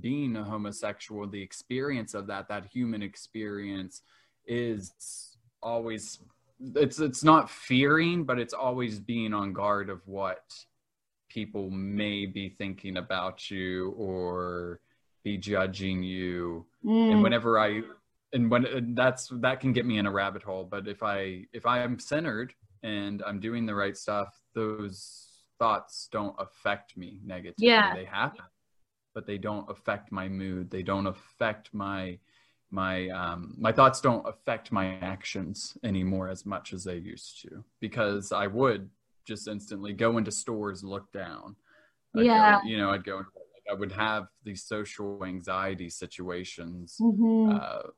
being 0.00 0.36
a 0.36 0.44
homosexual 0.44 1.26
the 1.26 1.40
experience 1.40 2.14
of 2.14 2.26
that 2.26 2.48
that 2.48 2.66
human 2.66 3.02
experience 3.02 4.02
is 4.46 5.36
always 5.62 6.20
it's 6.60 6.98
it's 6.98 7.22
not 7.22 7.48
fearing 7.50 8.24
but 8.24 8.38
it's 8.38 8.54
always 8.54 8.98
being 8.98 9.32
on 9.32 9.52
guard 9.52 9.90
of 9.90 10.00
what 10.06 10.42
people 11.28 11.70
may 11.70 12.26
be 12.26 12.48
thinking 12.48 12.96
about 12.96 13.50
you 13.50 13.90
or 13.90 14.80
be 15.24 15.36
judging 15.36 16.02
you. 16.02 16.66
Mm. 16.84 17.12
and 17.12 17.22
whenever 17.22 17.58
i 17.58 17.82
and 18.32 18.50
when 18.50 18.94
that's 18.94 19.28
that 19.40 19.60
can 19.60 19.72
get 19.72 19.86
me 19.86 19.98
in 19.98 20.06
a 20.06 20.10
rabbit 20.10 20.42
hole 20.42 20.64
but 20.64 20.86
if 20.88 21.02
i 21.02 21.44
if 21.52 21.66
i 21.66 21.80
am 21.80 21.98
centered 21.98 22.52
and 22.82 23.22
i'm 23.26 23.40
doing 23.40 23.66
the 23.66 23.74
right 23.74 23.96
stuff 23.96 24.40
those 24.54 25.24
thoughts 25.58 26.08
don't 26.12 26.36
affect 26.38 26.96
me 26.96 27.20
negatively. 27.24 27.66
Yeah. 27.66 27.92
They 27.92 28.04
happen 28.04 28.44
but 29.18 29.26
they 29.26 29.36
don't 29.36 29.68
affect 29.68 30.12
my 30.12 30.28
mood. 30.28 30.70
They 30.70 30.84
don't 30.84 31.08
affect 31.08 31.74
my 31.74 32.18
my 32.70 33.08
um 33.08 33.54
my 33.58 33.72
thoughts 33.72 34.00
don't 34.00 34.26
affect 34.28 34.70
my 34.72 34.96
actions 34.96 35.76
anymore 35.82 36.28
as 36.28 36.44
much 36.44 36.72
as 36.72 36.84
they 36.84 36.96
used 36.96 37.40
to 37.40 37.64
because 37.80 38.30
i 38.32 38.46
would 38.46 38.90
just 39.24 39.48
instantly 39.48 39.92
go 39.92 40.18
into 40.18 40.30
stores 40.30 40.84
look 40.84 41.10
down 41.12 41.56
I'd 42.16 42.26
yeah 42.26 42.60
go, 42.60 42.68
you 42.68 42.76
know 42.76 42.90
i'd 42.90 43.04
go 43.04 43.24
i 43.70 43.74
would 43.74 43.92
have 43.92 44.26
these 44.44 44.62
social 44.64 45.24
anxiety 45.24 45.88
situations 45.88 46.96
mm-hmm. 47.00 47.56
uh, 47.56 47.90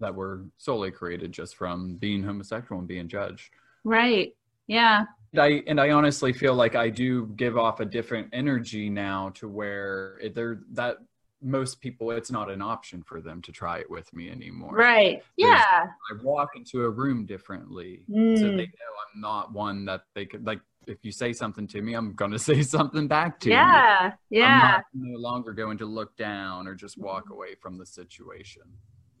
that 0.00 0.14
were 0.14 0.46
solely 0.58 0.90
created 0.90 1.30
just 1.30 1.56
from 1.56 1.96
being 1.96 2.22
homosexual 2.22 2.78
and 2.78 2.88
being 2.88 3.06
judged. 3.06 3.50
Right. 3.84 4.34
Yeah. 4.66 5.04
And 5.32 5.42
I 5.42 5.62
and 5.68 5.80
I 5.80 5.90
honestly 5.90 6.32
feel 6.32 6.54
like 6.54 6.74
I 6.74 6.90
do 6.90 7.26
give 7.36 7.56
off 7.56 7.80
a 7.80 7.84
different 7.84 8.28
energy 8.32 8.90
now 8.90 9.30
to 9.34 9.46
where 9.46 10.18
it, 10.20 10.34
there 10.34 10.62
that 10.72 10.98
most 11.42 11.80
people 11.80 12.10
it's 12.10 12.30
not 12.30 12.50
an 12.50 12.60
option 12.62 13.02
for 13.02 13.20
them 13.20 13.40
to 13.42 13.52
try 13.52 13.78
it 13.78 13.90
with 13.90 14.12
me 14.12 14.30
anymore. 14.30 14.74
Right. 14.74 15.22
Yeah. 15.36 15.64
I 15.64 16.22
walk 16.22 16.50
into 16.56 16.84
a 16.84 16.90
room 16.90 17.26
differently, 17.26 18.04
mm. 18.10 18.38
so 18.38 18.44
they 18.44 18.56
know 18.56 18.90
I'm 19.14 19.20
not 19.20 19.52
one 19.52 19.84
that 19.86 20.02
they 20.14 20.26
could 20.26 20.46
like. 20.46 20.60
If 20.86 21.04
you 21.04 21.12
say 21.12 21.32
something 21.34 21.66
to 21.68 21.82
me, 21.82 21.94
I'm 21.94 22.14
gonna 22.14 22.38
say 22.50 22.62
something 22.62 23.06
back 23.06 23.38
to 23.40 23.50
yeah. 23.50 24.12
you. 24.30 24.38
Yeah. 24.38 24.40
Yeah. 24.40 24.80
No 24.94 25.18
longer 25.18 25.52
going 25.52 25.78
to 25.78 25.86
look 25.86 26.16
down 26.16 26.66
or 26.66 26.74
just 26.74 26.98
walk 26.98 27.30
away 27.30 27.54
from 27.60 27.78
the 27.78 27.86
situation. 27.86 28.62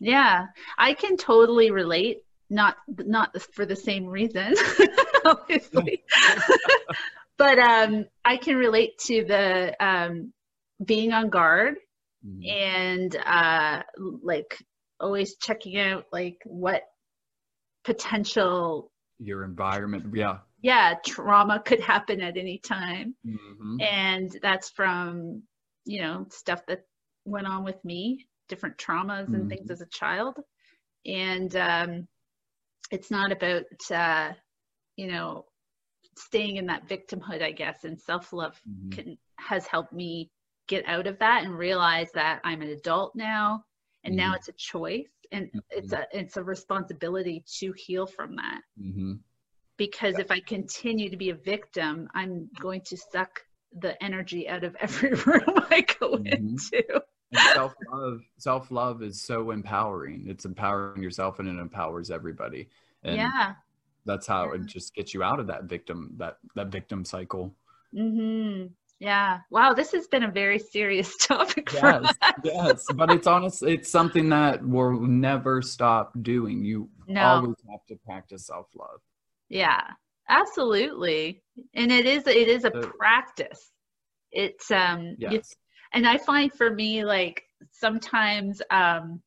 Yeah, 0.00 0.46
I 0.78 0.94
can 0.94 1.16
totally 1.16 1.70
relate. 1.70 2.24
Not 2.48 2.78
not 2.88 3.40
for 3.52 3.64
the 3.64 3.76
same 3.76 4.06
reason, 4.06 4.54
obviously, 5.24 6.02
but 7.38 7.58
um, 7.60 8.06
I 8.24 8.38
can 8.38 8.56
relate 8.56 8.98
to 9.06 9.24
the 9.24 9.76
um, 9.78 10.32
being 10.84 11.12
on 11.12 11.28
guard 11.28 11.76
mm-hmm. 12.26 12.48
and 12.48 13.16
uh, 13.24 13.82
like 14.22 14.58
always 15.00 15.36
checking 15.36 15.78
out 15.78 16.04
like 16.12 16.38
what 16.44 16.82
potential 17.84 18.92
your 19.18 19.44
environment 19.44 20.04
yeah 20.14 20.38
yeah 20.62 20.94
trauma 21.04 21.60
could 21.64 21.80
happen 21.80 22.20
at 22.20 22.36
any 22.36 22.58
time 22.58 23.14
mm-hmm. 23.26 23.80
and 23.80 24.38
that's 24.42 24.70
from 24.70 25.42
you 25.84 26.00
know 26.00 26.26
stuff 26.30 26.62
that 26.66 26.82
went 27.24 27.46
on 27.46 27.64
with 27.64 27.82
me 27.84 28.26
different 28.48 28.76
traumas 28.76 29.26
and 29.26 29.36
mm-hmm. 29.36 29.48
things 29.48 29.70
as 29.70 29.80
a 29.80 29.86
child 29.86 30.36
and 31.06 31.56
um, 31.56 32.06
it's 32.90 33.10
not 33.10 33.32
about 33.32 33.64
uh, 33.90 34.32
you 34.96 35.06
know 35.06 35.44
staying 36.16 36.56
in 36.56 36.66
that 36.66 36.86
victimhood 36.88 37.42
i 37.42 37.50
guess 37.50 37.84
and 37.84 37.98
self-love 37.98 38.60
mm-hmm. 38.68 38.90
can 38.90 39.18
has 39.38 39.66
helped 39.66 39.92
me 39.92 40.30
get 40.70 40.86
out 40.86 41.06
of 41.06 41.18
that 41.18 41.44
and 41.44 41.56
realize 41.56 42.10
that 42.12 42.40
i'm 42.44 42.62
an 42.62 42.68
adult 42.68 43.14
now 43.14 43.64
and 44.04 44.12
mm-hmm. 44.12 44.28
now 44.28 44.34
it's 44.34 44.48
a 44.48 44.52
choice 44.52 45.08
and 45.32 45.46
mm-hmm. 45.46 45.58
it's 45.70 45.92
a 45.92 46.06
it's 46.12 46.36
a 46.36 46.42
responsibility 46.42 47.44
to 47.46 47.72
heal 47.72 48.06
from 48.06 48.36
that 48.36 48.60
mm-hmm. 48.80 49.14
because 49.76 50.18
if 50.18 50.30
i 50.30 50.40
continue 50.40 51.10
to 51.10 51.16
be 51.16 51.30
a 51.30 51.34
victim 51.34 52.08
i'm 52.14 52.48
going 52.58 52.80
to 52.80 52.96
suck 52.96 53.40
the 53.80 54.02
energy 54.02 54.48
out 54.48 54.64
of 54.64 54.74
every 54.80 55.10
room 55.10 55.58
i 55.70 55.80
go 56.00 56.16
mm-hmm. 56.16 56.26
into 56.26 57.02
self 57.54 57.74
love 57.92 58.20
self 58.38 58.70
love 58.70 59.02
is 59.02 59.20
so 59.20 59.50
empowering. 59.50 60.24
It's 60.26 60.44
empowering 60.44 61.02
yourself 61.02 61.38
and 61.38 61.48
it 61.48 61.60
empowers 61.60 62.10
everybody. 62.10 62.68
And 63.02 63.16
yeah. 63.16 63.54
That's 64.06 64.26
how 64.26 64.46
yeah. 64.46 64.60
it 64.60 64.66
just 64.66 64.94
gets 64.94 65.14
you 65.14 65.22
out 65.22 65.40
of 65.40 65.46
that 65.48 65.64
victim 65.64 66.14
that 66.16 66.38
that 66.54 66.68
victim 66.68 67.04
cycle. 67.04 67.54
Mm-hmm. 67.94 68.66
Yeah. 69.00 69.40
Wow. 69.50 69.72
This 69.74 69.92
has 69.92 70.06
been 70.06 70.22
a 70.22 70.30
very 70.30 70.58
serious 70.58 71.16
topic. 71.26 71.72
Yes. 71.72 72.14
yes. 72.44 72.86
But 72.94 73.10
it's 73.10 73.26
honest. 73.26 73.62
It's 73.62 73.90
something 73.90 74.28
that 74.28 74.64
we'll 74.64 75.00
never 75.00 75.62
stop 75.62 76.12
doing. 76.22 76.62
You 76.62 76.88
no. 77.08 77.22
always 77.22 77.56
have 77.70 77.84
to 77.88 77.96
practice 77.96 78.46
self 78.46 78.66
love. 78.78 79.00
Yeah. 79.48 79.82
Absolutely. 80.28 81.42
And 81.74 81.90
it 81.90 82.06
is. 82.06 82.26
It 82.26 82.48
is 82.48 82.64
a 82.64 82.70
practice. 82.70 83.72
It's 84.30 84.70
um. 84.70 85.16
Yes 85.18 85.54
and 85.92 86.06
i 86.06 86.16
find 86.16 86.52
for 86.52 86.70
me 86.70 87.04
like 87.04 87.42
sometimes 87.70 88.62
um 88.70 89.20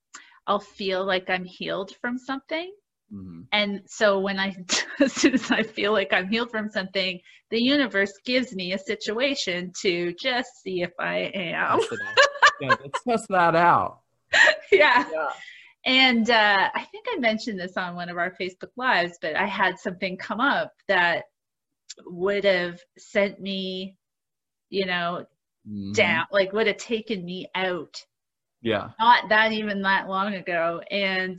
i'll 0.48 0.60
feel 0.60 1.06
like 1.06 1.30
i'm 1.30 1.46
healed 1.46 1.96
from 2.02 2.18
something 2.18 2.72
mm-hmm. 3.14 3.42
and 3.52 3.82
so 3.86 4.20
when 4.20 4.40
i 4.40 4.56
as 5.00 5.14
soon 5.14 5.34
as 5.34 5.52
i 5.52 5.62
feel 5.62 5.92
like 5.92 6.12
i'm 6.12 6.30
healed 6.30 6.50
from 6.50 6.70
something 6.70 7.20
the 7.52 7.62
universe 7.62 8.14
gives 8.26 8.54
me 8.56 8.74
a 8.74 8.80
situation 8.80 9.72
to 9.80 10.14
just 10.20 10.50
see 10.62 10.82
if 10.82 10.92
i 11.00 11.32
am 11.34 11.80
yeah, 12.62 12.76
let's 12.82 13.04
test 13.04 13.28
that 13.30 13.56
out 13.56 14.00
yeah. 14.72 15.06
yeah. 15.12 15.30
And 15.86 16.30
uh, 16.30 16.70
I 16.74 16.84
think 16.92 17.08
I 17.14 17.20
mentioned 17.20 17.60
this 17.60 17.76
on 17.76 17.96
one 17.96 18.10
of 18.10 18.18
our 18.18 18.34
Facebook 18.40 18.72
Lives, 18.78 19.18
but 19.22 19.36
I 19.36 19.46
had 19.46 19.78
something 19.78 20.18
come 20.18 20.40
up 20.40 20.72
that 20.88 21.26
would 22.06 22.46
have 22.46 22.80
sent 22.98 23.40
me, 23.42 23.98
you 24.70 24.86
know, 24.86 25.26
mm-hmm. 25.68 25.92
down, 25.92 26.26
like 26.32 26.54
would 26.54 26.68
have 26.68 26.78
taken 26.78 27.26
me 27.26 27.48
out. 27.54 28.02
Yeah. 28.62 28.92
Not 28.98 29.28
that 29.28 29.52
even 29.52 29.82
that 29.82 30.08
long 30.08 30.34
ago. 30.36 30.82
And 30.90 31.38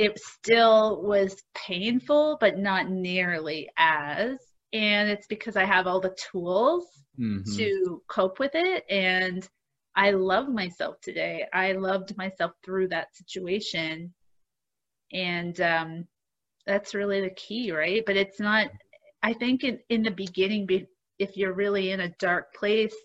it 0.00 0.18
still 0.18 1.02
was 1.02 1.42
painful, 1.54 2.38
but 2.40 2.56
not 2.56 2.88
nearly 2.88 3.68
as. 3.76 4.38
And 4.72 5.10
it's 5.10 5.26
because 5.26 5.56
I 5.56 5.66
have 5.66 5.86
all 5.86 6.00
the 6.00 6.16
tools 6.32 6.86
mm-hmm. 7.20 7.42
to 7.58 8.02
cope 8.08 8.38
with 8.38 8.52
it. 8.54 8.84
And 8.88 9.46
I 9.94 10.12
love 10.12 10.48
myself 10.48 11.02
today. 11.02 11.44
I 11.52 11.72
loved 11.72 12.16
myself 12.16 12.52
through 12.64 12.88
that 12.88 13.14
situation. 13.14 14.14
And 15.12 15.60
um, 15.60 16.06
that's 16.66 16.94
really 16.94 17.20
the 17.20 17.34
key, 17.34 17.70
right? 17.70 18.02
But 18.06 18.16
it's 18.16 18.40
not, 18.40 18.68
I 19.22 19.34
think 19.34 19.64
in, 19.64 19.80
in 19.90 20.02
the 20.02 20.12
beginning, 20.12 20.64
be, 20.64 20.86
if 21.18 21.36
you're 21.36 21.52
really 21.52 21.90
in 21.90 22.00
a 22.00 22.14
dark 22.18 22.54
place, 22.54 22.96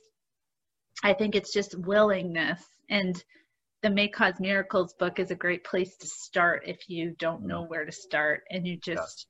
I 1.03 1.11
think 1.11 1.35
it's 1.35 1.51
just 1.51 1.77
willingness. 1.77 2.63
And 2.89 3.21
the 3.85 3.91
May 3.91 4.07
Cause 4.07 4.39
Miracles 4.39 4.95
book 4.95 5.19
is 5.19 5.29
a 5.29 5.35
great 5.35 5.63
place 5.63 5.95
to 5.97 6.07
start 6.07 6.63
if 6.65 6.89
you 6.89 7.11
don't 7.19 7.43
know 7.43 7.63
Mm. 7.65 7.69
where 7.69 7.85
to 7.85 7.91
start 7.91 8.43
and 8.49 8.65
you 8.65 8.77
just 8.77 9.27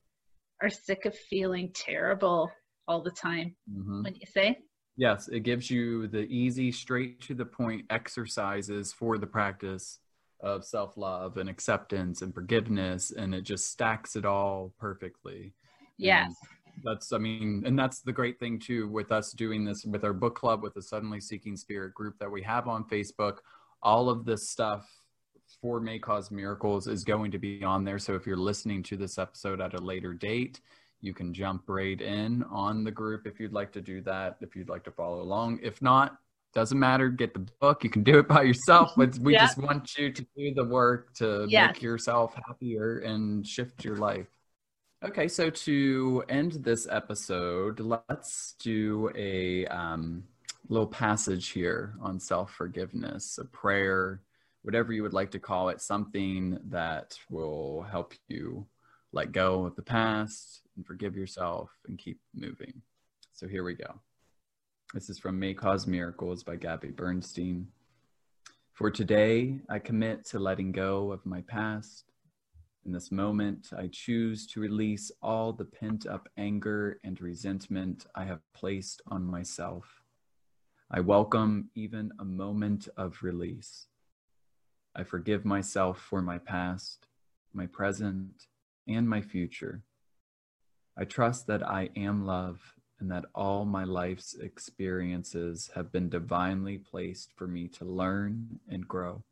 are 0.61 0.69
sick 0.69 1.03
of 1.03 1.13
feeling 1.13 1.73
terrible 1.73 2.49
all 2.87 3.01
the 3.01 3.11
time. 3.11 3.57
Mhm. 3.69 4.05
What 4.05 4.13
do 4.13 4.19
you 4.21 4.25
say? 4.25 4.63
Yes, 4.95 5.27
it 5.27 5.41
gives 5.41 5.69
you 5.69 6.07
the 6.07 6.21
easy, 6.33 6.71
straight 6.71 7.19
to 7.23 7.33
the 7.33 7.45
point 7.45 7.85
exercises 7.89 8.93
for 8.93 9.17
the 9.17 9.27
practice 9.27 9.99
of 10.39 10.63
self 10.63 10.95
love 10.95 11.35
and 11.35 11.49
acceptance 11.49 12.21
and 12.21 12.33
forgiveness, 12.33 13.11
and 13.11 13.35
it 13.35 13.41
just 13.41 13.69
stacks 13.69 14.15
it 14.15 14.23
all 14.25 14.73
perfectly. 14.77 15.53
Yes. 15.97 16.33
And 16.65 16.81
that's, 16.81 17.11
I 17.11 17.17
mean, 17.17 17.63
and 17.65 17.77
that's 17.77 17.99
the 17.99 18.13
great 18.13 18.39
thing 18.39 18.57
too 18.59 18.87
with 18.87 19.11
us 19.11 19.33
doing 19.33 19.65
this 19.65 19.83
with 19.83 20.05
our 20.05 20.13
book 20.13 20.35
club, 20.37 20.63
with 20.63 20.75
the 20.75 20.81
Suddenly 20.81 21.19
Seeking 21.19 21.57
Spirit 21.57 21.93
group 21.93 22.17
that 22.19 22.31
we 22.31 22.41
have 22.43 22.69
on 22.69 22.85
Facebook. 22.85 23.39
All 23.81 24.09
of 24.09 24.25
this 24.25 24.49
stuff 24.49 24.89
for 25.61 25.79
May 25.79 25.99
Cause 25.99 26.31
Miracles 26.31 26.87
is 26.87 27.03
going 27.03 27.31
to 27.31 27.37
be 27.37 27.63
on 27.63 27.83
there. 27.83 27.99
So 27.99 28.13
if 28.15 28.25
you're 28.25 28.35
listening 28.37 28.83
to 28.83 28.97
this 28.97 29.17
episode 29.17 29.61
at 29.61 29.73
a 29.73 29.77
later 29.77 30.13
date, 30.13 30.59
you 31.01 31.13
can 31.13 31.33
jump 31.33 31.63
right 31.67 31.99
in 32.01 32.43
on 32.49 32.83
the 32.83 32.91
group 32.91 33.27
if 33.27 33.39
you'd 33.39 33.53
like 33.53 33.71
to 33.73 33.81
do 33.81 34.01
that, 34.01 34.37
if 34.41 34.55
you'd 34.55 34.69
like 34.69 34.83
to 34.85 34.91
follow 34.91 35.21
along. 35.21 35.59
If 35.61 35.81
not, 35.81 36.17
doesn't 36.53 36.79
matter. 36.79 37.09
Get 37.09 37.33
the 37.33 37.45
book. 37.59 37.83
You 37.83 37.89
can 37.89 38.03
do 38.03 38.17
it 38.19 38.27
by 38.27 38.41
yourself. 38.43 38.93
But 38.95 39.17
we 39.19 39.33
Yeah. 39.33 39.45
just 39.45 39.57
want 39.57 39.95
you 39.97 40.11
to 40.11 40.25
do 40.35 40.53
the 40.53 40.63
work 40.63 41.13
to 41.15 41.45
Yes. 41.47 41.73
make 41.73 41.81
yourself 41.81 42.33
happier 42.47 42.99
and 42.99 43.45
shift 43.45 43.83
your 43.85 43.97
life. 43.97 44.27
Okay, 45.03 45.27
so 45.27 45.49
to 45.51 46.23
end 46.29 46.53
this 46.53 46.87
episode, 46.89 47.79
let's 47.79 48.55
do 48.59 49.11
a 49.15 49.67
um, 49.67 50.23
little 50.69 50.87
passage 50.87 51.49
here 51.49 51.95
on 52.01 52.19
self 52.19 52.51
forgiveness, 52.51 53.37
a 53.39 53.45
prayer, 53.45 54.21
whatever 54.61 54.93
you 54.93 55.03
would 55.03 55.13
like 55.13 55.31
to 55.31 55.39
call 55.39 55.69
it, 55.69 55.81
something 55.81 56.57
that 56.69 57.17
will 57.29 57.83
help 57.83 58.13
you 58.27 58.65
let 59.13 59.31
go 59.31 59.65
of 59.65 59.75
the 59.75 59.81
past 59.81 60.61
and 60.75 60.85
forgive 60.85 61.15
yourself 61.15 61.71
and 61.87 61.97
keep 61.97 62.19
moving. 62.33 62.81
So 63.33 63.47
here 63.47 63.63
we 63.63 63.75
go. 63.75 63.99
This 64.93 65.09
is 65.09 65.19
from 65.19 65.39
May 65.39 65.53
Cause 65.53 65.87
Miracles 65.87 66.43
by 66.43 66.55
Gabby 66.55 66.89
Bernstein. 66.89 67.67
For 68.73 68.91
today, 68.91 69.59
I 69.69 69.79
commit 69.79 70.25
to 70.25 70.39
letting 70.39 70.71
go 70.71 71.11
of 71.11 71.25
my 71.25 71.41
past. 71.41 72.11
In 72.85 72.91
this 72.91 73.11
moment, 73.11 73.69
I 73.77 73.87
choose 73.91 74.45
to 74.47 74.59
release 74.59 75.11
all 75.21 75.53
the 75.53 75.65
pent 75.65 76.05
up 76.05 76.27
anger 76.37 76.99
and 77.03 77.19
resentment 77.19 78.05
I 78.15 78.25
have 78.25 78.41
placed 78.53 79.01
on 79.07 79.23
myself. 79.25 80.04
I 80.91 80.99
welcome 80.99 81.71
even 81.73 82.11
a 82.19 82.23
moment 82.23 82.87
of 82.95 83.23
release. 83.23 83.87
I 84.95 85.03
forgive 85.03 85.43
myself 85.43 85.99
for 85.99 86.21
my 86.21 86.37
past, 86.37 87.07
my 87.53 87.65
present, 87.65 88.45
and 88.87 89.09
my 89.09 89.21
future. 89.21 89.81
I 90.95 91.05
trust 91.05 91.47
that 91.47 91.67
I 91.67 91.89
am 91.95 92.27
love 92.27 92.75
and 92.99 93.09
that 93.09 93.25
all 93.33 93.65
my 93.65 93.83
life's 93.83 94.35
experiences 94.35 95.71
have 95.73 95.91
been 95.91 96.07
divinely 96.07 96.77
placed 96.77 97.31
for 97.35 97.47
me 97.47 97.67
to 97.69 97.83
learn 97.83 98.59
and 98.69 98.87
grow. 98.87 99.23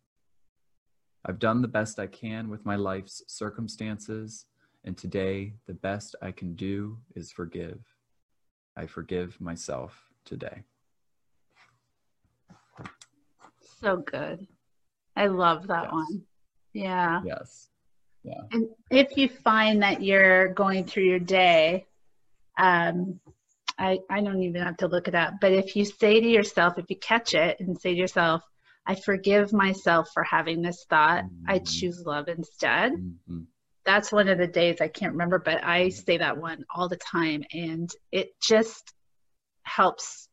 I've 1.24 1.40
done 1.40 1.62
the 1.62 1.68
best 1.68 2.00
I 2.00 2.08
can 2.08 2.50
with 2.50 2.66
my 2.66 2.78
life's 2.78 3.22
circumstances, 3.28 4.48
and 4.84 4.98
today 4.98 5.54
the 5.68 5.76
best 5.76 6.16
I 6.20 6.32
can 6.32 6.56
do 6.56 6.98
is 7.16 7.32
forgive. 7.32 7.80
I 8.76 8.88
forgive 8.88 9.40
myself 9.40 10.10
today. 10.26 10.64
So 13.84 13.98
good. 13.98 14.48
I 15.16 15.28
love 15.28 15.68
that 15.68 15.84
Yes. 15.84 15.92
one. 15.92 16.22
Yeah. 16.74 17.22
Yes. 17.26 17.70
Yeah. 18.24 18.42
And 18.52 18.68
if 18.90 19.18
you 19.18 19.28
find 19.28 19.84
that 19.84 20.02
you're 20.02 20.54
going 20.54 20.86
through 20.86 21.04
your 21.04 21.20
day, 21.20 21.86
um, 22.58 23.20
I, 23.78 24.00
I 24.10 24.22
don't 24.22 24.42
even 24.44 24.62
have 24.62 24.78
to 24.78 24.88
look 24.88 25.08
it 25.08 25.16
up, 25.16 25.36
but 25.42 25.52
if 25.52 25.76
you 25.76 25.84
say 25.86 26.20
to 26.22 26.28
yourself, 26.28 26.78
if 26.78 26.86
you 26.90 26.96
catch 26.98 27.34
it 27.34 27.58
and 27.60 27.80
say 27.80 27.94
to 27.94 28.00
yourself, 28.00 28.42
I 28.86 28.96
forgive 28.96 29.52
myself 29.52 30.10
for 30.14 30.24
having 30.24 30.62
this 30.62 30.86
thought, 30.90 31.26
I 31.48 31.60
Mhm. 31.60 31.68
choose 31.68 32.04
love 32.06 32.28
instead. 32.30 32.94
Mhm. 32.94 33.48
That's 33.86 34.12
one 34.12 34.30
of 34.30 34.38
the 34.38 34.48
days 34.48 34.80
I 34.80 34.88
can't 34.88 35.14
remember, 35.14 35.40
but 35.40 35.64
I 35.64 35.90
say 35.90 36.18
that 36.18 36.38
one 36.38 36.64
all 36.74 36.88
the 36.88 36.98
time, 36.98 37.44
and 37.52 37.90
it 38.12 38.30
just 38.42 38.94
helps 39.64 40.30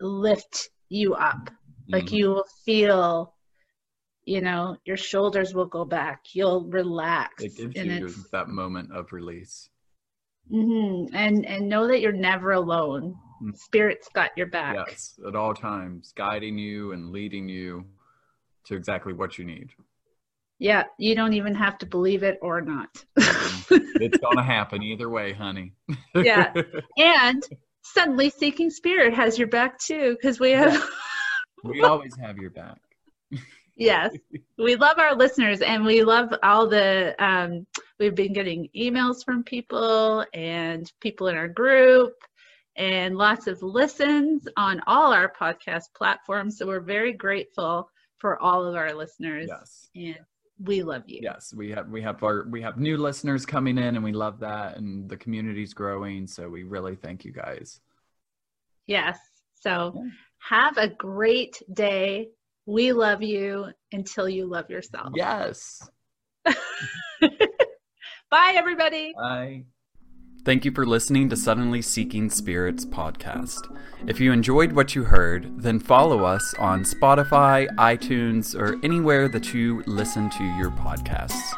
lift 0.00 0.70
you 0.88 1.14
up. 1.14 1.50
Like 1.88 2.06
Mhm. 2.06 2.12
you 2.12 2.30
will 2.30 2.46
feel, 2.64 3.34
you 4.24 4.40
know, 4.40 4.76
your 4.84 4.96
shoulders 4.96 5.54
will 5.54 5.66
go 5.66 5.84
back. 5.84 6.34
You'll 6.34 6.64
relax. 6.64 7.44
It 7.44 7.56
gives 7.56 7.76
and 7.76 8.00
you 8.00 8.08
that 8.32 8.48
moment 8.48 8.92
of 8.92 9.12
release. 9.12 9.68
hmm 10.50 11.06
And 11.12 11.44
and 11.46 11.68
know 11.68 11.86
that 11.88 12.00
you're 12.00 12.12
never 12.12 12.52
alone. 12.52 13.14
Mm. 13.42 13.56
Spirit's 13.56 14.08
got 14.14 14.30
your 14.36 14.46
back. 14.46 14.76
Yes, 14.88 15.18
at 15.26 15.34
all 15.34 15.54
times, 15.54 16.12
guiding 16.12 16.58
you 16.58 16.92
and 16.92 17.10
leading 17.10 17.48
you 17.48 17.86
to 18.64 18.76
exactly 18.76 19.12
what 19.12 19.38
you 19.38 19.44
need. 19.44 19.70
Yeah, 20.58 20.84
you 20.98 21.14
don't 21.14 21.32
even 21.34 21.54
have 21.54 21.78
to 21.78 21.86
believe 21.86 22.22
it 22.22 22.38
or 22.40 22.60
not. 22.60 23.04
It's 23.16 24.18
going 24.18 24.36
to 24.36 24.42
happen 24.42 24.82
either 24.82 25.10
way, 25.10 25.32
honey. 25.32 25.72
Yeah. 26.14 26.52
and 26.96 27.42
suddenly 27.82 28.30
Seeking 28.30 28.70
Spirit 28.70 29.12
has 29.14 29.38
your 29.38 29.48
back 29.48 29.78
too, 29.78 30.16
because 30.16 30.38
we 30.40 30.52
have. 30.52 30.82
we 31.64 31.82
always 31.82 32.16
have 32.16 32.38
your 32.38 32.50
back. 32.50 32.78
yes, 33.76 34.14
we 34.58 34.76
love 34.76 34.98
our 34.98 35.14
listeners, 35.14 35.60
and 35.60 35.84
we 35.84 36.02
love 36.04 36.32
all 36.42 36.68
the. 36.68 37.14
Um, 37.18 37.66
we've 37.98 38.14
been 38.14 38.32
getting 38.32 38.68
emails 38.76 39.24
from 39.24 39.42
people 39.42 40.24
and 40.34 40.90
people 41.00 41.28
in 41.28 41.36
our 41.36 41.48
group, 41.48 42.14
and 42.76 43.16
lots 43.16 43.46
of 43.46 43.62
listens 43.62 44.46
on 44.56 44.80
all 44.86 45.12
our 45.12 45.32
podcast 45.32 45.92
platforms. 45.96 46.58
So 46.58 46.66
we're 46.66 46.80
very 46.80 47.12
grateful 47.12 47.90
for 48.18 48.40
all 48.40 48.64
of 48.64 48.74
our 48.74 48.94
listeners, 48.94 49.48
Yes. 49.48 49.88
and 49.94 50.18
we 50.62 50.82
love 50.82 51.02
you. 51.06 51.20
Yes, 51.22 51.52
we 51.54 51.70
have 51.70 51.88
we 51.88 52.00
have 52.02 52.22
our 52.22 52.46
we 52.48 52.62
have 52.62 52.78
new 52.78 52.96
listeners 52.96 53.44
coming 53.44 53.76
in 53.76 53.96
and 53.96 54.04
we 54.04 54.12
love 54.12 54.38
that 54.40 54.76
and 54.76 55.08
the 55.08 55.16
community's 55.16 55.74
growing, 55.74 56.26
so 56.26 56.48
we 56.48 56.62
really 56.62 56.94
thank 56.94 57.24
you 57.24 57.32
guys. 57.32 57.80
Yes. 58.86 59.18
So 59.64 59.92
Yeah. 59.94 60.10
have 60.50 60.76
a 60.76 60.88
great 60.88 61.62
day. 61.72 62.28
We 62.66 62.92
love 62.92 63.22
you 63.22 63.68
until 63.92 64.28
you 64.28 64.46
love 64.46 64.68
yourself. 64.70 65.12
Yes. 65.14 65.80
Bye, 68.30 68.52
everybody. 68.56 69.12
Bye. 69.16 69.64
Thank 70.44 70.66
you 70.66 70.72
for 70.72 70.84
listening 70.84 71.30
to 71.30 71.36
Suddenly 71.36 71.80
Seeking 71.80 72.28
Spirits 72.28 72.84
podcast. 72.84 73.60
If 74.06 74.20
you 74.20 74.30
enjoyed 74.32 74.72
what 74.72 74.94
you 74.94 75.04
heard, 75.04 75.62
then 75.62 75.78
follow 75.78 76.24
us 76.24 76.52
on 76.58 76.82
Spotify, 76.84 77.66
iTunes, 77.76 78.54
or 78.58 78.78
anywhere 78.84 79.28
that 79.28 79.54
you 79.54 79.82
listen 79.86 80.28
to 80.30 80.44
your 80.58 80.70
podcasts. 80.72 81.54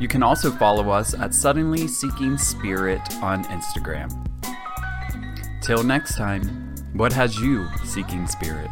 You 0.00 0.08
can 0.08 0.22
also 0.22 0.50
follow 0.50 0.88
us 0.88 1.12
at 1.12 1.34
Suddenly 1.34 1.86
Seeking 1.86 2.38
Spirit 2.38 3.02
on 3.16 3.44
Instagram. 3.44 4.08
Till 5.60 5.82
next 5.82 6.16
time, 6.16 6.63
what 6.94 7.12
has 7.12 7.40
you 7.40 7.66
seeking 7.84 8.26
spirit? 8.28 8.70